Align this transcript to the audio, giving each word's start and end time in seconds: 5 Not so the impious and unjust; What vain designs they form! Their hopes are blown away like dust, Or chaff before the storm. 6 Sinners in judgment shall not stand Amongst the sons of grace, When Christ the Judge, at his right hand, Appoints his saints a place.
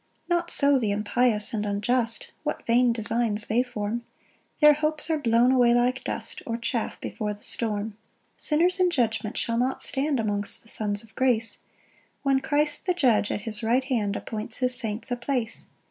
5 0.29 0.29
Not 0.29 0.49
so 0.49 0.79
the 0.79 0.89
impious 0.89 1.53
and 1.53 1.63
unjust; 1.63 2.31
What 2.41 2.65
vain 2.65 2.91
designs 2.91 3.45
they 3.45 3.61
form! 3.61 4.03
Their 4.59 4.73
hopes 4.73 5.11
are 5.11 5.19
blown 5.19 5.51
away 5.51 5.75
like 5.75 6.03
dust, 6.03 6.41
Or 6.47 6.57
chaff 6.57 6.99
before 6.99 7.35
the 7.35 7.43
storm. 7.43 7.95
6 8.35 8.47
Sinners 8.49 8.79
in 8.79 8.89
judgment 8.89 9.37
shall 9.37 9.57
not 9.59 9.83
stand 9.83 10.19
Amongst 10.19 10.63
the 10.63 10.69
sons 10.69 11.03
of 11.03 11.13
grace, 11.13 11.59
When 12.23 12.39
Christ 12.39 12.87
the 12.87 12.95
Judge, 12.95 13.31
at 13.31 13.41
his 13.41 13.61
right 13.61 13.83
hand, 13.83 14.15
Appoints 14.15 14.57
his 14.57 14.73
saints 14.73 15.11
a 15.11 15.15
place. 15.15 15.65